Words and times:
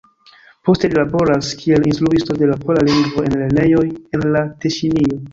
Poste 0.67 0.87
li 0.91 0.95
laboras 0.99 1.49
kiel 1.59 1.83
instruisto 1.91 2.37
de 2.39 2.49
la 2.51 2.55
pola 2.63 2.85
lingvo 2.87 3.25
en 3.27 3.35
lernejoj 3.41 3.83
en 4.19 4.25
la 4.37 4.43
Teŝinio. 4.65 5.21